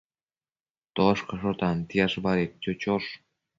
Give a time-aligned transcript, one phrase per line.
[1.01, 3.15] Toshcasho tantiash badedquio chosh